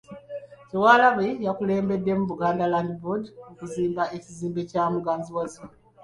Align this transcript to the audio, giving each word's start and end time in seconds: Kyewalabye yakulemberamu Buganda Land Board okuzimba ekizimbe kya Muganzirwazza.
Kyewalabye 0.67 1.29
yakulemberamu 1.45 2.23
Buganda 2.31 2.69
Land 2.71 2.91
Board 3.01 3.23
okuzimba 3.51 4.03
ekizimbe 4.17 4.61
kya 4.69 4.83
Muganzirwazza. 4.93 5.61